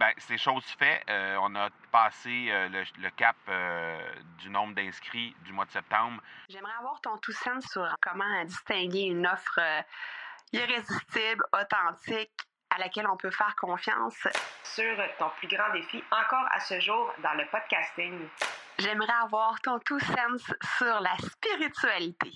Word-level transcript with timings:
ben, 0.00 0.12
c'est 0.16 0.38
chose 0.38 0.64
faite. 0.78 1.02
Euh, 1.08 1.36
on 1.42 1.54
a 1.54 1.68
passé 1.92 2.48
euh, 2.50 2.68
le, 2.68 3.10
cap 3.10 3.36
du 4.38 4.48
nombre 4.48 4.74
d'inscrits 4.74 5.36
du 5.44 5.52
mois 5.52 5.66
de 5.66 5.70
septembre. 5.70 6.22
J'aimerais 6.48 6.72
avoir 6.78 7.00
ton 7.02 7.18
tout 7.18 7.32
sens 7.32 7.64
sur 7.70 7.86
comment 8.00 8.44
distinguer 8.44 9.02
une 9.02 9.26
offre 9.26 9.60
irrésistible, 10.52 11.44
authentique, 11.52 12.32
à 12.70 12.78
laquelle 12.78 13.06
on 13.08 13.16
peut 13.16 13.30
faire 13.30 13.54
confiance. 13.56 14.26
Sur 14.64 14.96
ton 15.18 15.28
plus 15.36 15.48
grand 15.48 15.70
défi 15.72 16.02
encore 16.10 16.46
à 16.52 16.60
ce 16.60 16.80
jour 16.80 17.12
dans 17.22 17.34
le 17.34 17.44
podcasting. 17.46 18.28
J'aimerais 18.78 19.12
avoir 19.22 19.60
ton 19.60 19.78
tout 19.80 20.00
sens 20.00 20.42
sur 20.78 21.00
la 21.00 21.14
spiritualité. 21.18 22.32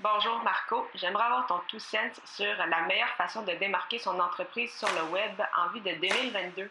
Bonjour 0.00 0.42
Marco, 0.42 0.86
j'aimerais 0.94 1.24
avoir 1.24 1.46
ton 1.46 1.60
tout 1.68 1.78
sens 1.78 2.20
sur 2.24 2.54
la 2.56 2.82
meilleure 2.82 3.14
façon 3.16 3.42
de 3.42 3.52
démarquer 3.52 3.98
son 3.98 4.18
entreprise 4.18 4.72
sur 4.72 4.88
le 4.88 5.10
web 5.10 5.40
en 5.56 5.68
vue 5.68 5.80
de 5.80 5.92
2022. 5.92 6.70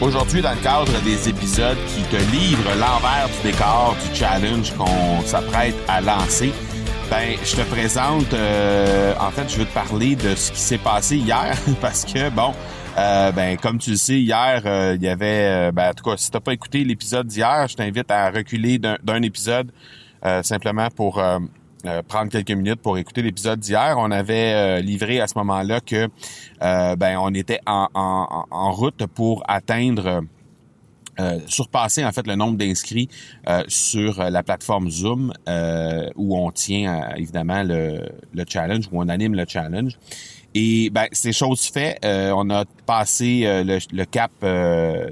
Aujourd'hui, 0.00 0.40
dans 0.40 0.52
le 0.52 0.62
cadre 0.62 1.02
des 1.02 1.28
épisodes 1.28 1.76
qui 1.88 2.02
te 2.02 2.16
livrent 2.30 2.70
l'envers 2.78 3.28
du 3.28 3.50
décor 3.50 3.96
du 4.00 4.16
challenge 4.16 4.72
qu'on 4.76 5.20
s'apprête 5.22 5.74
à 5.88 6.00
lancer, 6.00 6.52
ben, 7.10 7.36
je 7.42 7.56
te 7.56 7.62
présente, 7.62 8.32
euh, 8.32 9.12
en 9.18 9.32
fait, 9.32 9.48
je 9.48 9.58
veux 9.58 9.64
te 9.64 9.74
parler 9.74 10.14
de 10.14 10.36
ce 10.36 10.52
qui 10.52 10.60
s'est 10.60 10.78
passé 10.78 11.16
hier, 11.16 11.58
parce 11.80 12.04
que, 12.04 12.30
bon, 12.30 12.54
euh, 12.96 13.32
ben, 13.32 13.56
comme 13.56 13.78
tu 13.78 13.90
le 13.90 13.96
sais, 13.96 14.20
hier, 14.20 14.62
euh, 14.66 14.94
il 14.94 15.02
y 15.02 15.08
avait, 15.08 15.72
ben, 15.72 15.90
en 15.90 15.94
tout 15.94 16.04
cas, 16.04 16.16
si 16.16 16.30
t'as 16.30 16.38
pas 16.38 16.52
écouté 16.52 16.84
l'épisode 16.84 17.26
d'hier, 17.26 17.66
je 17.66 17.74
t'invite 17.74 18.08
à 18.12 18.30
reculer 18.30 18.78
d'un 18.78 19.22
épisode, 19.22 19.72
simplement 20.42 20.88
pour 20.94 21.20
euh, 21.86 22.02
prendre 22.02 22.28
quelques 22.28 22.50
minutes 22.50 22.80
pour 22.80 22.98
écouter 22.98 23.22
l'épisode 23.22 23.60
d'hier. 23.60 23.94
On 23.98 24.10
avait 24.10 24.52
euh, 24.52 24.80
livré 24.80 25.20
à 25.20 25.28
ce 25.28 25.38
moment-là 25.38 25.80
que 25.80 26.08
euh, 26.62 26.96
ben 26.96 27.18
on 27.18 27.32
était 27.34 27.60
en, 27.66 27.86
en, 27.94 28.72
route 28.72 29.06
pour 29.06 29.44
atteindre 29.46 30.22
surpasser 31.46 32.04
en 32.04 32.12
fait 32.12 32.28
le 32.28 32.36
nombre 32.36 32.56
d'inscrits 32.56 33.08
sur 33.66 34.22
la 34.22 34.44
plateforme 34.44 34.88
Zoom 34.88 35.32
où 36.14 36.38
on 36.38 36.52
tient 36.52 37.10
évidemment 37.16 37.64
le, 37.64 38.08
le, 38.32 38.44
challenge, 38.48 38.88
où 38.92 39.02
on 39.02 39.08
anime 39.08 39.34
le 39.34 39.44
challenge. 39.48 39.98
Et 40.54 40.90
ben, 40.90 41.06
c'est 41.10 41.32
chose 41.32 41.62
fait. 41.62 41.98
on 42.04 42.50
a 42.50 42.64
passé 42.86 43.42
le, 43.64 43.80
le, 43.92 44.04
cap 44.04 44.30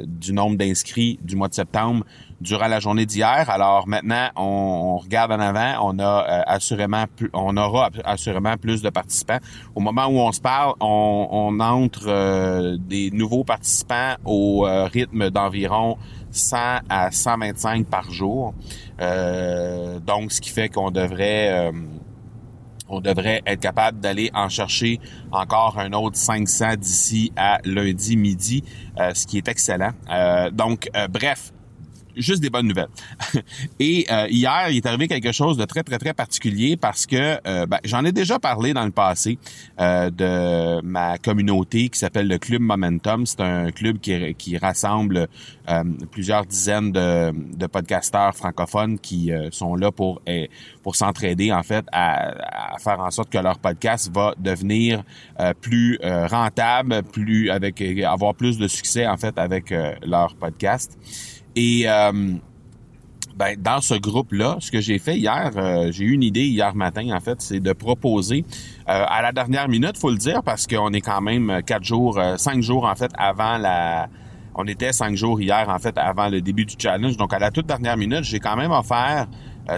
du 0.07 0.33
nombre 0.33 0.57
d'inscrits 0.57 1.19
du 1.25 1.35
mois 1.35 1.49
de 1.49 1.55
septembre 1.55 2.05
durant 2.41 2.69
la 2.69 2.81
journée 2.81 3.07
d'hier. 3.07 3.49
Alors 3.49 3.87
maintenant, 3.89 4.29
on, 4.37 4.97
regarde 4.99 5.33
en 5.33 5.41
avant, 5.41 5.75
on 5.83 5.99
a 5.99 6.27
euh, 6.29 6.43
assurément 6.47 7.05
on 7.33 7.57
aura 7.57 7.91
assurément 8.05 8.57
plus 8.57 8.83
de 8.83 8.91
participants. 8.91 9.39
Au 9.75 9.81
moment 9.81 10.07
où 10.07 10.19
on 10.19 10.33
se 10.33 10.41
parle, 10.41 10.75
on, 10.81 11.59
entre 11.61 12.07
euh, 12.07 12.77
des 12.79 13.11
nouveaux 13.11 13.45
participants 13.45 14.15
au 14.25 14.67
euh, 14.67 14.85
rythme 14.85 15.31
d'environ 15.31 15.97
100 16.31 16.57
à 16.89 17.11
125 17.11 17.87
par 17.87 18.11
jour. 18.11 18.55
donc, 18.99 20.33
ce 20.33 20.41
qui 20.41 20.51
fait 20.51 20.69
qu'on 20.69 20.91
devrait 20.91 21.73
on 22.89 23.01
devrait 23.01 23.43
être 23.47 23.61
capable 23.61 23.99
d'aller 24.01 24.31
en 24.33 24.49
chercher 24.49 25.01
encore 25.33 25.79
un 25.79 25.93
autre 25.93 26.17
500 26.17 26.77
d'ici 26.77 27.33
à 27.37 27.59
lundi 27.65 28.17
midi, 28.17 28.65
ce 28.99 29.27
qui 29.27 29.39
est 29.39 29.49
excellent. 29.49 29.93
donc, 30.53 30.91
bref, 31.11 31.53
juste 32.17 32.43
des 32.43 32.51
bonnes 32.51 32.69
nouvelles. 32.69 32.89
Et 33.79 34.07
euh, 34.11 34.27
hier, 34.29 34.69
il 34.71 34.77
est 34.77 34.87
arrivé 34.87 35.09
quelque 35.09 35.33
chose 35.33 35.57
de 35.57 35.65
très, 35.65 35.83
très, 35.83 35.99
très 35.99 36.15
particulier 36.15 36.77
parce 36.77 37.07
que 37.07 37.39
euh, 37.47 37.67
ben, 37.67 37.79
j'en 37.85 38.05
ai 38.05 38.13
déjà 38.13 38.39
parlé 38.39 38.73
dans 38.73 38.85
le 38.85 38.91
passé 38.91 39.39
euh, 39.81 40.11
de 40.11 40.81
ma 40.83 41.19
communauté 41.19 41.89
qui 41.89 41.99
s'appelle 41.99 42.29
le 42.29 42.39
Club 42.39 42.63
Momentum. 42.63 43.27
C'est 43.27 43.41
un 43.41 43.71
club 43.71 43.99
qui, 43.99 44.35
qui 44.35 44.59
rassemble 44.59 45.29
plusieurs 46.13 46.47
dizaines 46.47 46.93
de, 46.93 47.33
de 47.57 47.67
podcasteurs 47.67 48.35
francophones 48.37 49.01
qui 49.01 49.33
sont 49.51 49.75
là 49.75 49.91
pour, 49.91 50.23
eh, 50.27 50.49
pour 50.85 50.95
s'entraider, 50.95 51.53
en 51.53 51.65
fait, 51.65 51.85
à, 51.91 52.75
à, 52.75 52.79
faire 52.79 53.01
en 53.01 53.11
sorte 53.11 53.31
que 53.31 53.39
leur 53.39 53.59
podcast 53.59 54.09
va 54.15 54.35
devenir 54.39 55.03
plus 55.61 55.99
rentable, 56.03 57.03
plus 57.03 57.51
avec 57.51 57.83
avoir 57.83 58.37
plus 58.37 58.59
de 58.59 58.69
succès, 58.69 59.09
en 59.09 59.17
fait, 59.17 59.37
avec 59.39 59.75
leur 60.03 60.37
podcast. 60.37 60.97
Et 61.57 61.85
euh, 61.89 62.13
ben, 63.35 63.57
dans 63.59 63.81
ce 63.81 63.95
groupe-là, 63.95 64.59
ce 64.61 64.71
que 64.71 64.81
j'ai 64.81 64.99
fait 64.99 65.17
hier, 65.17 65.51
euh, 65.57 65.91
j'ai 65.91 66.05
eu 66.05 66.13
une 66.13 66.23
idée 66.23 66.45
hier 66.45 66.75
matin, 66.75 67.11
en 67.17 67.21
fait, 67.21 67.41
c'est 67.41 67.61
de 67.61 67.73
proposer 67.73 68.45
euh, 68.89 69.05
à 69.09 69.23
la 69.23 69.33
dernière 69.33 69.69
minute, 69.69 69.97
faut 69.97 70.11
le 70.11 70.19
dire, 70.19 70.43
parce 70.43 70.67
qu'on 70.67 70.93
est 70.93 71.01
quand 71.01 71.23
même 71.23 71.63
quatre 71.65 71.85
jours, 71.85 72.21
cinq 72.37 72.63
jours 72.63 72.85
en 72.85 72.95
fait 72.95 73.11
avant 73.17 73.57
la. 73.57 74.09
On 74.59 74.67
était 74.67 74.93
cinq 74.93 75.17
jours 75.17 75.39
hier 75.41 75.69
en 75.69 75.79
fait 75.79 75.99
avant 75.99 76.29
le 76.29 76.41
début 76.41 76.65
du 76.65 76.77
challenge. 76.79 77.17
Donc 77.17 77.33
à 77.35 77.39
la 77.39 77.51
toute 77.51 77.67
dernière 77.67 77.97
minute, 77.97 78.25
j'ai 78.25 78.41
quand 78.41 78.57
même 78.57 78.71
offert, 78.71 79.27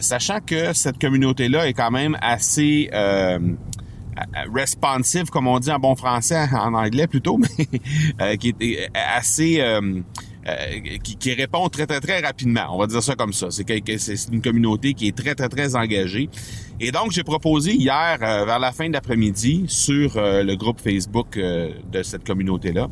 sachant 0.00 0.38
que 0.38 0.72
cette 0.72 1.00
communauté-là 1.00 1.66
est 1.66 1.72
quand 1.72 1.90
même 1.90 2.16
assez 2.20 2.88
responsive, 4.54 5.30
comme 5.30 5.48
on 5.48 5.58
dit 5.58 5.72
en 5.72 5.80
bon 5.80 5.96
français, 5.96 6.46
en 6.52 6.74
anglais 6.74 7.08
plutôt, 7.08 7.38
mais 8.18 8.38
qui 8.38 8.54
est 8.60 8.88
assez 8.94 9.60
euh, 10.48 10.98
qui, 11.02 11.34
répond 11.34 11.68
très, 11.68 11.86
très, 11.86 12.00
très 12.00 12.20
rapidement. 12.20 12.66
On 12.70 12.78
va 12.78 12.86
dire 12.86 13.02
ça 13.02 13.14
comme 13.14 13.32
ça. 13.32 13.48
C'est 13.50 14.32
une 14.32 14.40
communauté 14.40 14.94
qui 14.94 15.08
est 15.08 15.16
très, 15.16 15.34
très, 15.34 15.48
très 15.48 15.76
engagée. 15.76 16.30
Et 16.80 16.90
donc, 16.90 17.10
j'ai 17.10 17.24
proposé 17.24 17.74
hier, 17.74 18.18
euh, 18.22 18.44
vers 18.44 18.58
la 18.58 18.72
fin 18.72 18.88
de 18.88 18.94
l'après-midi, 18.94 19.64
sur 19.68 20.16
euh, 20.16 20.42
le 20.42 20.56
groupe 20.56 20.80
Facebook 20.80 21.38
de 21.38 22.02
cette 22.02 22.26
communauté-là, 22.26 22.88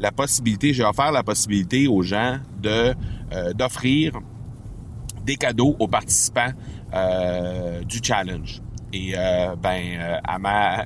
la 0.00 0.12
possibilité, 0.12 0.74
j'ai 0.74 0.84
offert 0.84 1.10
la 1.12 1.22
possibilité 1.22 1.88
aux 1.88 2.02
gens 2.02 2.38
de 2.60 2.94
d'offrir 3.54 4.20
des 5.24 5.36
cadeaux 5.36 5.76
aux 5.78 5.88
participants 5.88 6.52
du 7.86 7.98
challenge. 8.02 8.62
Et 8.92 9.12
ben, 9.62 10.20
à 10.24 10.38
ma 10.38 10.84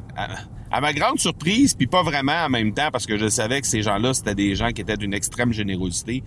ma 0.80 0.94
grande 0.94 1.18
surprise, 1.18 1.74
puis 1.74 1.86
pas 1.86 2.02
vraiment 2.02 2.46
en 2.46 2.48
même 2.48 2.72
temps, 2.72 2.88
parce 2.90 3.04
que 3.04 3.18
je 3.18 3.28
savais 3.28 3.60
que 3.60 3.66
ces 3.66 3.82
gens-là, 3.82 4.14
c'était 4.14 4.34
des 4.34 4.54
gens 4.54 4.70
qui 4.70 4.80
étaient 4.80 4.96
d'une 4.96 5.12
extrême 5.12 5.52
générosité. 5.52 6.22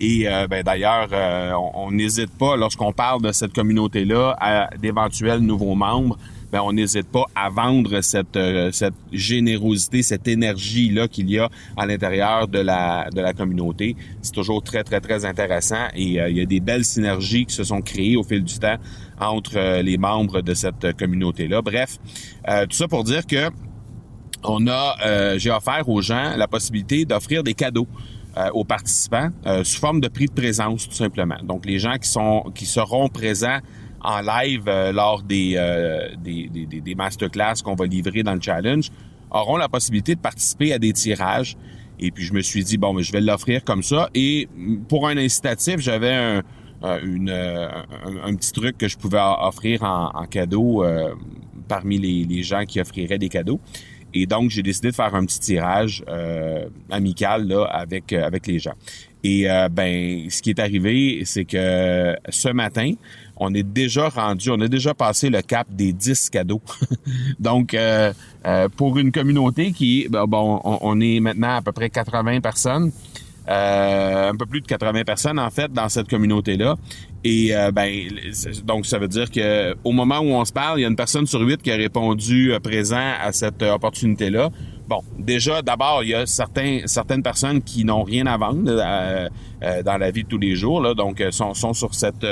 Et 0.00 0.26
euh, 0.26 0.46
ben, 0.48 0.62
d'ailleurs, 0.62 1.08
euh, 1.12 1.52
on 1.74 1.92
n'hésite 1.92 2.30
pas, 2.30 2.56
lorsqu'on 2.56 2.92
parle 2.92 3.20
de 3.20 3.30
cette 3.32 3.52
communauté-là, 3.52 4.36
à 4.40 4.70
d'éventuels 4.78 5.40
nouveaux 5.40 5.74
membres, 5.74 6.16
ben, 6.50 6.62
on 6.64 6.72
n'hésite 6.72 7.08
pas 7.08 7.26
à 7.34 7.50
vendre 7.50 8.00
cette, 8.00 8.36
euh, 8.36 8.72
cette 8.72 8.94
générosité, 9.12 10.02
cette 10.02 10.26
énergie-là 10.26 11.06
qu'il 11.06 11.30
y 11.30 11.38
a 11.38 11.50
à 11.76 11.84
l'intérieur 11.84 12.48
de 12.48 12.58
la, 12.58 13.10
de 13.14 13.20
la 13.20 13.34
communauté. 13.34 13.96
C'est 14.22 14.32
toujours 14.32 14.62
très, 14.62 14.82
très, 14.82 15.00
très 15.00 15.26
intéressant 15.26 15.88
et 15.94 16.02
il 16.02 16.36
y 16.36 16.40
a 16.40 16.46
des 16.46 16.60
belles 16.60 16.86
synergies 16.86 17.44
qui 17.44 17.54
se 17.54 17.64
sont 17.64 17.82
créées 17.82 18.16
au 18.16 18.24
fil 18.24 18.42
du 18.42 18.58
temps 18.58 18.78
entre 19.20 19.82
les 19.82 19.98
membres 19.98 20.40
de 20.40 20.54
cette 20.54 20.96
communauté-là. 20.96 21.62
Bref, 21.62 21.98
tout 22.46 22.76
ça 22.76 22.88
pour 22.88 23.04
dire 23.04 23.26
que 23.26 23.50
on 24.44 24.66
a, 24.66 24.96
euh, 25.04 25.38
j'ai 25.38 25.50
offert 25.50 25.88
aux 25.88 26.00
gens 26.00 26.36
la 26.36 26.48
possibilité 26.48 27.04
d'offrir 27.04 27.42
des 27.42 27.54
cadeaux 27.54 27.88
euh, 28.36 28.48
aux 28.54 28.64
participants 28.64 29.30
euh, 29.46 29.64
sous 29.64 29.80
forme 29.80 30.00
de 30.00 30.08
prix 30.08 30.26
de 30.26 30.32
présence 30.32 30.88
tout 30.88 30.94
simplement. 30.94 31.38
Donc 31.42 31.66
les 31.66 31.78
gens 31.78 31.96
qui 31.98 32.08
sont 32.08 32.50
qui 32.54 32.66
seront 32.66 33.08
présents 33.08 33.58
en 34.02 34.20
live 34.20 34.64
lors 34.94 35.22
des, 35.22 35.60
des, 36.22 36.48
des, 36.48 36.80
des 36.80 36.94
masterclass 36.94 37.56
qu'on 37.62 37.74
va 37.74 37.84
livrer 37.84 38.22
dans 38.22 38.32
le 38.32 38.40
challenge 38.40 38.90
auront 39.30 39.58
la 39.58 39.68
possibilité 39.68 40.14
de 40.14 40.20
participer 40.20 40.72
à 40.72 40.78
des 40.78 40.94
tirages. 40.94 41.54
Et 41.98 42.10
puis 42.10 42.24
je 42.24 42.32
me 42.32 42.40
suis 42.40 42.64
dit 42.64 42.78
bon, 42.78 42.94
mais 42.94 43.02
je 43.02 43.12
vais 43.12 43.20
l'offrir 43.20 43.62
comme 43.62 43.82
ça. 43.82 44.08
Et 44.14 44.48
pour 44.88 45.06
un 45.06 45.18
incitatif, 45.18 45.80
j'avais 45.80 46.14
un, 46.14 46.42
une, 47.02 47.28
un, 47.28 48.34
petit 48.36 48.52
truc 48.52 48.78
que 48.78 48.88
je 48.88 48.96
pouvais 48.96 49.20
offrir 49.20 49.82
en, 49.82 50.12
en 50.14 50.24
cadeau 50.24 50.82
parmi 51.68 51.98
les, 51.98 52.24
les 52.24 52.42
gens 52.42 52.64
qui 52.64 52.80
offriraient 52.80 53.18
des 53.18 53.28
cadeaux. 53.28 53.60
Et 54.12 54.26
donc, 54.26 54.50
j'ai 54.50 54.62
décidé 54.62 54.90
de 54.90 54.94
faire 54.94 55.14
un 55.14 55.24
petit 55.24 55.40
tirage 55.40 56.04
euh, 56.08 56.66
amical 56.90 57.46
là, 57.46 57.64
avec, 57.64 58.12
euh, 58.12 58.24
avec 58.24 58.46
les 58.46 58.58
gens. 58.58 58.74
Et 59.22 59.50
euh, 59.50 59.68
ben, 59.68 60.28
ce 60.30 60.40
qui 60.42 60.50
est 60.50 60.58
arrivé, 60.58 61.22
c'est 61.24 61.44
que 61.44 62.16
ce 62.28 62.48
matin, 62.48 62.92
on 63.36 63.54
est 63.54 63.62
déjà 63.62 64.08
rendu, 64.08 64.50
on 64.50 64.60
a 64.60 64.68
déjà 64.68 64.94
passé 64.94 65.30
le 65.30 65.42
cap 65.42 65.66
des 65.70 65.92
10 65.92 66.30
cadeaux. 66.30 66.62
donc, 67.38 67.76
pour 68.76 68.98
une 68.98 69.12
communauté 69.12 69.72
qui, 69.72 70.08
ben, 70.08 70.26
bon, 70.26 70.60
on, 70.64 71.00
est 71.00 71.20
maintenant 71.20 71.56
à 71.56 71.62
peu 71.62 71.72
près 71.72 71.90
80 71.90 72.40
personnes. 72.40 72.92
Un 73.50 74.36
peu 74.36 74.46
plus 74.46 74.60
de 74.60 74.66
80 74.66 75.02
personnes 75.04 75.38
en 75.38 75.50
fait 75.50 75.72
dans 75.72 75.88
cette 75.88 76.08
communauté-là. 76.08 76.76
Et 77.24 77.52
ben 77.72 78.08
donc 78.64 78.86
ça 78.86 78.98
veut 78.98 79.08
dire 79.08 79.30
que 79.30 79.74
au 79.84 79.92
moment 79.92 80.20
où 80.20 80.28
on 80.28 80.44
se 80.44 80.52
parle, 80.52 80.78
il 80.78 80.82
y 80.82 80.84
a 80.84 80.88
une 80.88 80.96
personne 80.96 81.26
sur 81.26 81.40
huit 81.40 81.60
qui 81.60 81.70
a 81.70 81.76
répondu 81.76 82.52
présent 82.62 83.12
à 83.20 83.32
cette 83.32 83.62
opportunité-là. 83.62 84.50
Bon, 84.90 85.04
déjà, 85.16 85.62
d'abord, 85.62 86.02
il 86.02 86.08
y 86.08 86.14
a 86.16 86.26
certains, 86.26 86.80
certaines 86.86 87.22
personnes 87.22 87.62
qui 87.62 87.84
n'ont 87.84 88.02
rien 88.02 88.26
à 88.26 88.36
vendre 88.36 88.64
euh, 88.66 89.28
euh, 89.62 89.84
dans 89.84 89.96
la 89.96 90.10
vie 90.10 90.24
de 90.24 90.28
tous 90.28 90.38
les 90.38 90.56
jours, 90.56 90.80
là, 90.80 90.94
donc 90.94 91.20
euh, 91.20 91.30
sont, 91.30 91.54
sont 91.54 91.72
sur 91.74 91.94
cette, 91.94 92.26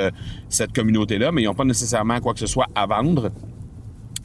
cette 0.49 0.73
communauté-là, 0.73 1.31
mais 1.31 1.43
ils 1.43 1.45
n'ont 1.45 1.53
pas 1.53 1.63
nécessairement 1.63 2.19
quoi 2.19 2.33
que 2.33 2.41
ce 2.41 2.47
soit 2.47 2.67
à 2.75 2.85
vendre. 2.85 3.31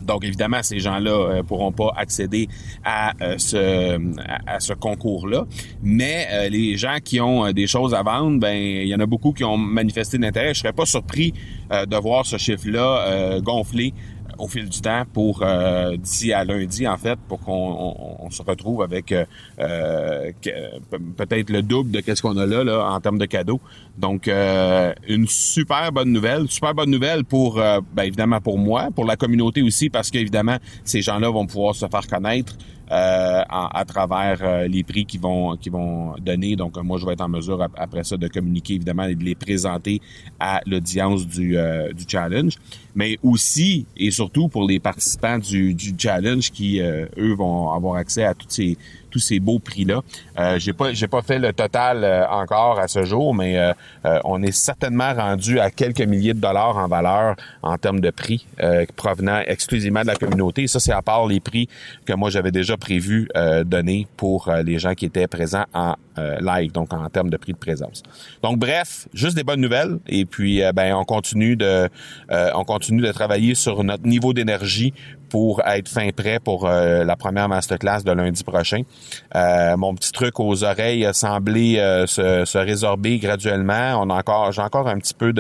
Donc, 0.04 0.24
évidemment, 0.24 0.62
ces 0.62 0.78
gens-là 0.78 1.36
ne 1.36 1.42
pourront 1.42 1.72
pas 1.72 1.92
accéder 1.96 2.48
à 2.84 3.12
ce, 3.38 3.98
à, 4.46 4.60
ce 4.60 4.72
concours-là. 4.72 5.46
Mais 5.82 6.48
les 6.50 6.76
gens 6.76 6.98
qui 7.02 7.20
ont 7.20 7.50
des 7.52 7.66
choses 7.66 7.94
à 7.94 8.02
vendre, 8.02 8.38
ben 8.38 8.54
il 8.54 8.88
y 8.88 8.94
en 8.94 9.00
a 9.00 9.06
beaucoup 9.06 9.32
qui 9.32 9.44
ont 9.44 9.56
manifesté 9.56 10.18
d'intérêt. 10.18 10.54
Je 10.54 10.60
serais 10.60 10.72
pas 10.72 10.86
surpris 10.86 11.32
de 11.70 11.96
voir 11.96 12.26
ce 12.26 12.36
chiffre-là 12.36 13.40
gonfler 13.40 13.94
au 14.38 14.48
fil 14.48 14.68
du 14.68 14.80
temps 14.80 15.04
pour 15.12 15.42
euh, 15.42 15.96
d'ici 15.96 16.32
à 16.32 16.44
lundi 16.44 16.86
en 16.86 16.96
fait 16.96 17.18
pour 17.28 17.40
qu'on 17.40 18.28
se 18.30 18.42
retrouve 18.42 18.82
avec 18.82 19.12
euh, 19.12 19.24
euh, 19.58 20.32
peut-être 21.16 21.50
le 21.50 21.62
double 21.62 21.90
de 21.90 22.00
qu'est-ce 22.00 22.22
qu'on 22.22 22.36
a 22.36 22.46
là, 22.46 22.64
là 22.64 22.90
en 22.90 23.00
termes 23.00 23.18
de 23.18 23.26
cadeaux. 23.26 23.60
Donc 23.98 24.28
une 24.28 25.26
super 25.28 25.92
bonne 25.92 26.12
nouvelle, 26.12 26.48
super 26.48 26.74
bonne 26.74 26.90
nouvelle 26.90 27.24
pour 27.24 27.54
ben, 27.54 28.02
évidemment 28.02 28.40
pour 28.40 28.58
moi, 28.58 28.88
pour 28.94 29.04
la 29.04 29.16
communauté 29.16 29.62
aussi 29.62 29.90
parce 29.90 30.10
qu'évidemment 30.10 30.56
ces 30.84 31.02
gens-là 31.02 31.30
vont 31.30 31.46
pouvoir 31.46 31.74
se 31.74 31.86
faire 31.86 32.06
connaître. 32.06 32.56
À, 32.86 33.82
travers 33.88 34.68
les 34.68 34.84
prix 34.84 35.04
qu'ils 35.06 35.20
vont 35.20 35.56
vont 35.72 36.14
donner. 36.20 36.54
Donc 36.54 36.76
moi 36.76 36.98
je 36.98 37.06
vais 37.06 37.14
être 37.14 37.22
en 37.22 37.28
mesure 37.28 37.66
après 37.76 38.04
ça 38.04 38.16
de 38.16 38.28
communiquer 38.28 38.74
évidemment 38.74 39.04
et 39.04 39.14
de 39.14 39.24
les 39.24 39.34
présenter 39.34 40.00
à 40.38 40.60
l'audience 40.66 41.26
du, 41.26 41.56
du 41.96 42.04
challenge, 42.06 42.56
mais 42.94 43.18
aussi 43.22 43.86
et 43.96 44.10
surtout 44.10 44.23
pour 44.48 44.66
les 44.66 44.80
participants 44.80 45.38
du, 45.38 45.74
du 45.74 45.94
challenge 45.98 46.50
qui 46.50 46.80
eux 46.80 47.34
vont 47.34 47.70
avoir 47.70 47.96
accès 47.96 48.24
à 48.24 48.34
toutes 48.34 48.52
ces 48.52 48.76
tous 49.14 49.20
ces 49.20 49.38
beaux 49.38 49.60
prix-là. 49.60 50.00
Euh, 50.40 50.58
j'ai 50.58 50.72
pas 50.72 50.92
j'ai 50.92 51.06
pas 51.06 51.22
fait 51.22 51.38
le 51.38 51.52
total 51.52 52.02
euh, 52.02 52.26
encore 52.28 52.80
à 52.80 52.88
ce 52.88 53.04
jour, 53.04 53.32
mais 53.32 53.56
euh, 53.56 53.72
euh, 54.06 54.18
on 54.24 54.42
est 54.42 54.50
certainement 54.50 55.14
rendu 55.14 55.60
à 55.60 55.70
quelques 55.70 56.00
milliers 56.00 56.34
de 56.34 56.40
dollars 56.40 56.76
en 56.76 56.88
valeur 56.88 57.36
en 57.62 57.78
termes 57.78 58.00
de 58.00 58.10
prix 58.10 58.46
provenant 58.96 59.40
exclusivement 59.46 60.02
de 60.02 60.08
la 60.08 60.16
communauté. 60.16 60.66
ça, 60.66 60.80
c'est 60.80 60.92
à 60.92 61.02
part 61.02 61.26
les 61.28 61.38
prix 61.38 61.68
que 62.06 62.12
moi 62.12 62.28
j'avais 62.28 62.50
déjà 62.50 62.76
prévu 62.76 63.28
donner 63.64 64.06
pour 64.16 64.50
les 64.64 64.78
gens 64.78 64.94
qui 64.94 65.04
étaient 65.06 65.26
présents 65.26 65.66
en 65.72 65.94
live, 66.40 66.72
donc 66.72 66.92
en 66.92 67.08
termes 67.08 67.30
de 67.30 67.36
prix 67.36 67.52
de 67.52 67.58
présence. 67.58 68.02
Donc 68.42 68.58
bref, 68.58 69.08
juste 69.12 69.36
des 69.36 69.44
bonnes 69.44 69.60
nouvelles. 69.60 69.98
Et 70.08 70.24
puis 70.24 70.62
ben 70.74 70.94
on 70.94 71.04
continue 71.04 71.56
de 71.56 71.88
on 72.30 72.64
continue 72.64 73.02
de 73.02 73.12
travailler 73.12 73.54
sur 73.54 73.84
notre 73.84 74.06
niveau 74.06 74.32
d'énergie 74.32 74.92
pour 75.34 75.62
être 75.66 75.88
fin 75.88 76.10
prêt 76.10 76.38
pour 76.38 76.68
la 76.68 77.16
première 77.16 77.48
masterclass 77.48 78.04
de 78.04 78.12
lundi 78.12 78.44
prochain. 78.44 78.82
Euh, 79.34 79.76
mon 79.76 79.92
petit 79.96 80.12
truc 80.12 80.38
aux 80.38 80.62
oreilles 80.62 81.04
a 81.04 81.10
euh, 81.10 82.06
se, 82.06 82.58
résorber 82.58 83.18
graduellement. 83.18 84.00
On 84.00 84.10
a 84.10 84.14
encore, 84.14 84.52
j'ai 84.52 84.62
encore 84.62 84.86
un 84.86 84.96
petit 84.98 85.12
peu 85.12 85.32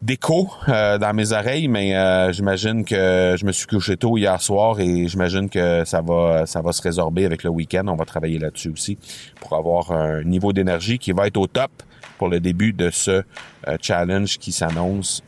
d'écho 0.00 0.50
euh, 0.70 0.96
dans 0.96 1.12
mes 1.12 1.32
oreilles, 1.32 1.68
mais 1.68 1.92
j'imagine 2.32 2.82
que 2.82 3.36
je 3.38 3.44
me 3.44 3.52
suis 3.52 3.66
couché 3.66 3.98
tôt 3.98 4.16
hier 4.16 4.40
soir 4.40 4.80
et 4.80 5.06
j'imagine 5.06 5.50
que 5.50 5.84
ça 5.84 6.00
va 6.00 6.46
ça 6.46 6.62
va 6.62 6.72
se 6.72 6.80
résorber 6.80 7.26
avec 7.26 7.42
le 7.42 7.50
week-end. 7.50 7.84
On 7.88 7.96
va 7.96 8.06
travailler 8.06 8.38
là-dessus 8.38 8.70
aussi 8.70 8.96
pour 9.38 9.52
avoir 9.52 9.92
un 9.92 10.24
niveau 10.24 10.54
d'énergie 10.54 10.98
qui 10.98 11.12
va 11.12 11.26
être 11.26 11.36
au 11.36 11.46
top 11.46 11.70
pour 12.16 12.28
le 12.28 12.40
début 12.40 12.72
de 12.72 12.88
ce 12.88 13.22
challenge 13.82 14.38
qui 14.38 14.50
s'annonce 14.50 15.22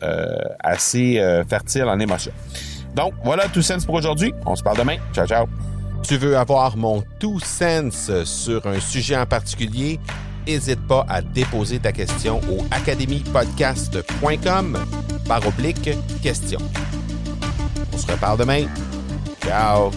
assez 0.61 1.21
fertile 1.47 1.85
en 1.85 2.01
émotions. 2.01 2.33
Donc 2.95 3.15
voilà 3.25 3.49
tout 3.49 3.63
sens 3.63 3.85
pour 3.85 3.95
aujourd'hui. 3.95 4.33
On 4.47 4.55
se 4.57 4.63
parle 4.63 4.79
demain. 4.79 4.97
Ciao 5.13 5.27
ciao. 5.27 5.47
Tu 6.03 6.17
veux 6.17 6.37
avoir 6.37 6.77
mon 6.77 7.03
tout 7.19 7.41
sens 7.41 8.11
sur 8.25 8.67
un 8.67 8.81
sujet 8.81 9.17
en 9.17 9.27
particulier? 9.27 9.99
N'hésite 10.47 10.87
pas 10.87 11.05
à 11.09 11.23
déposer 11.23 11.79
ta 11.79 11.93
question 11.93 12.41
au 12.51 12.59
academypodcast.com 12.71 14.79
par 15.29 15.47
oblique 15.47 15.91
question. 16.23 16.59
On 17.93 17.99
se 17.99 18.11
reparle 18.11 18.39
demain. 18.39 18.65
Ciao! 19.45 19.91